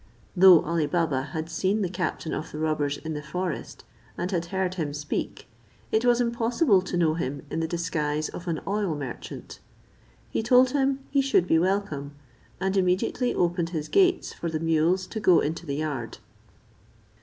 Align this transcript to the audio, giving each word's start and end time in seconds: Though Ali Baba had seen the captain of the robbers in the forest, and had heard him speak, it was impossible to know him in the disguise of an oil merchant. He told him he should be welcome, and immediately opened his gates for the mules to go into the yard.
Though 0.35 0.61
Ali 0.63 0.87
Baba 0.87 1.21
had 1.25 1.47
seen 1.47 1.83
the 1.83 1.87
captain 1.87 2.33
of 2.33 2.51
the 2.51 2.57
robbers 2.57 2.97
in 2.97 3.13
the 3.13 3.21
forest, 3.21 3.83
and 4.17 4.31
had 4.31 4.45
heard 4.45 4.73
him 4.73 4.95
speak, 4.95 5.47
it 5.91 6.03
was 6.03 6.19
impossible 6.19 6.81
to 6.81 6.97
know 6.97 7.13
him 7.13 7.43
in 7.51 7.59
the 7.59 7.67
disguise 7.67 8.27
of 8.27 8.47
an 8.47 8.61
oil 8.65 8.95
merchant. 8.95 9.59
He 10.31 10.41
told 10.41 10.71
him 10.71 11.01
he 11.11 11.21
should 11.21 11.45
be 11.45 11.59
welcome, 11.59 12.15
and 12.59 12.75
immediately 12.75 13.35
opened 13.35 13.69
his 13.77 13.87
gates 13.89 14.33
for 14.33 14.49
the 14.49 14.59
mules 14.59 15.05
to 15.05 15.19
go 15.19 15.39
into 15.39 15.67
the 15.67 15.75
yard. 15.75 16.17